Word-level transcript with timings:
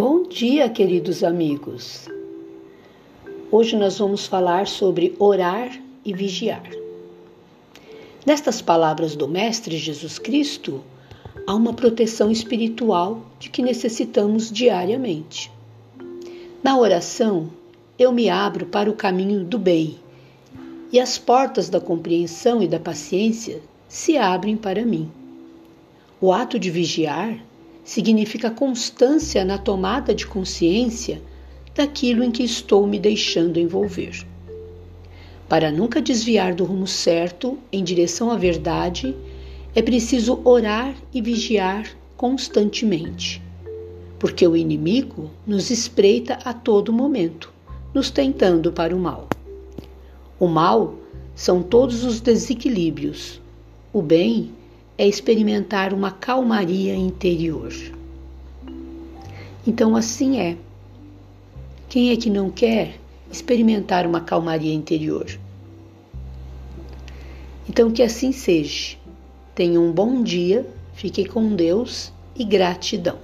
Bom 0.00 0.22
dia, 0.22 0.66
queridos 0.66 1.22
amigos. 1.22 2.08
Hoje 3.52 3.76
nós 3.76 3.98
vamos 3.98 4.24
falar 4.24 4.66
sobre 4.66 5.14
orar 5.18 5.78
e 6.02 6.14
vigiar. 6.14 6.62
Nestas 8.24 8.62
palavras 8.62 9.14
do 9.14 9.28
Mestre 9.28 9.76
Jesus 9.76 10.18
Cristo, 10.18 10.82
há 11.46 11.54
uma 11.54 11.74
proteção 11.74 12.30
espiritual 12.30 13.20
de 13.38 13.50
que 13.50 13.60
necessitamos 13.60 14.50
diariamente. 14.50 15.52
Na 16.62 16.78
oração, 16.78 17.50
eu 17.98 18.10
me 18.10 18.30
abro 18.30 18.64
para 18.64 18.88
o 18.88 18.96
caminho 18.96 19.44
do 19.44 19.58
bem 19.58 19.98
e 20.90 20.98
as 20.98 21.18
portas 21.18 21.68
da 21.68 21.78
compreensão 21.78 22.62
e 22.62 22.66
da 22.66 22.80
paciência 22.80 23.60
se 23.86 24.16
abrem 24.16 24.56
para 24.56 24.82
mim. 24.82 25.12
O 26.18 26.32
ato 26.32 26.58
de 26.58 26.70
vigiar 26.70 27.49
significa 27.90 28.52
constância 28.52 29.44
na 29.44 29.58
tomada 29.58 30.14
de 30.14 30.24
consciência 30.24 31.20
daquilo 31.74 32.22
em 32.22 32.30
que 32.30 32.44
estou 32.44 32.86
me 32.86 33.00
deixando 33.00 33.58
envolver. 33.58 34.24
Para 35.48 35.72
nunca 35.72 36.00
desviar 36.00 36.54
do 36.54 36.64
rumo 36.64 36.86
certo 36.86 37.58
em 37.72 37.82
direção 37.82 38.30
à 38.30 38.36
verdade, 38.36 39.16
é 39.74 39.82
preciso 39.82 40.40
orar 40.44 40.94
e 41.12 41.20
vigiar 41.20 41.84
constantemente, 42.16 43.42
porque 44.20 44.46
o 44.46 44.56
inimigo 44.56 45.28
nos 45.44 45.68
espreita 45.68 46.38
a 46.44 46.52
todo 46.52 46.92
momento, 46.92 47.52
nos 47.92 48.08
tentando 48.08 48.70
para 48.70 48.94
o 48.94 49.00
mal. 49.00 49.28
O 50.38 50.46
mal 50.46 50.94
são 51.34 51.60
todos 51.60 52.04
os 52.04 52.20
desequilíbrios, 52.20 53.40
o 53.92 54.00
bem 54.00 54.52
é 55.00 55.08
experimentar 55.08 55.94
uma 55.94 56.10
calmaria 56.10 56.94
interior. 56.94 57.72
Então, 59.66 59.96
assim 59.96 60.38
é. 60.38 60.58
Quem 61.88 62.10
é 62.10 62.16
que 62.18 62.28
não 62.28 62.50
quer 62.50 63.00
experimentar 63.32 64.06
uma 64.06 64.20
calmaria 64.20 64.74
interior? 64.74 65.26
Então, 67.66 67.90
que 67.90 68.02
assim 68.02 68.30
seja. 68.30 68.98
Tenha 69.54 69.80
um 69.80 69.90
bom 69.90 70.22
dia, 70.22 70.66
fique 70.92 71.24
com 71.24 71.56
Deus 71.56 72.12
e 72.36 72.44
gratidão. 72.44 73.16